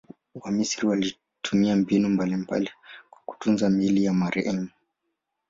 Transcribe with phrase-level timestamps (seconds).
[0.35, 2.69] Wamisri walitumia mbinu mbalimbali
[3.09, 4.69] kwa kutunza miili ya marehemu.